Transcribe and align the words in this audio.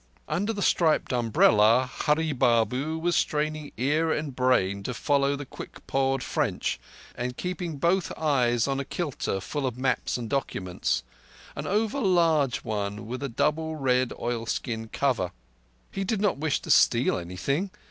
Under 0.27 0.51
the 0.51 0.63
striped 0.63 1.13
umbrella 1.13 1.85
Hurree 1.85 2.31
Babu 2.33 2.97
was 2.97 3.15
straining 3.15 3.71
ear 3.77 4.11
and 4.11 4.35
brain 4.35 4.81
to 4.81 4.95
follow 4.95 5.35
the 5.35 5.45
quick 5.45 5.85
poured 5.85 6.23
French, 6.23 6.79
and 7.13 7.37
keeping 7.37 7.77
both 7.77 8.11
eyes 8.17 8.67
on 8.67 8.79
a 8.79 8.83
kilta 8.83 9.39
full 9.39 9.67
of 9.67 9.77
maps 9.77 10.17
and 10.17 10.27
documents—an 10.27 11.67
extra 11.67 11.99
large 11.99 12.63
one 12.63 13.05
with 13.05 13.21
a 13.21 13.29
double 13.29 13.75
red 13.75 14.11
oil 14.17 14.47
skin 14.47 14.87
cover. 14.87 15.33
He 15.91 16.03
did 16.03 16.19
not 16.19 16.39
wish 16.39 16.61
to 16.61 16.71
steal 16.71 17.19
anything. 17.19 17.69